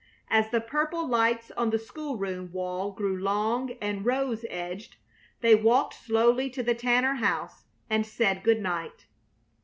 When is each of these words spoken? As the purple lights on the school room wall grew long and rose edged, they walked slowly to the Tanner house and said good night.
As 0.31 0.49
the 0.49 0.59
purple 0.61 1.07
lights 1.07 1.51
on 1.51 1.69
the 1.69 1.77
school 1.77 2.17
room 2.17 2.51
wall 2.51 2.91
grew 2.91 3.19
long 3.21 3.73
and 3.79 4.03
rose 4.03 4.43
edged, 4.49 4.95
they 5.41 5.53
walked 5.53 5.93
slowly 5.93 6.49
to 6.49 6.63
the 6.63 6.73
Tanner 6.73 7.17
house 7.17 7.65
and 7.87 8.03
said 8.03 8.41
good 8.43 8.61
night. 8.61 9.05